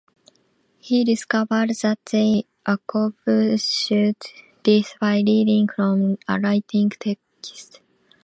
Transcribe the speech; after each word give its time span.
He 0.79 1.03
discovered 1.03 1.69
that 1.83 1.99
they 2.11 2.47
accomplished 2.65 3.89
this 4.63 4.95
by 4.99 5.17
reading 5.17 5.67
from 5.67 6.17
a 6.27 6.39
written 6.39 6.89
text. 6.89 7.81